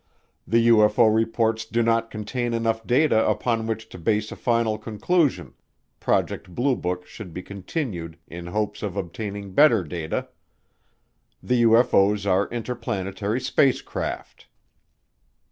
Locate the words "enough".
2.55-2.87